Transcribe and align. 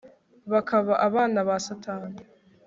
bakaba 0.51 0.93
abana 1.07 1.39
ba 1.47 1.55
satani 1.67 2.21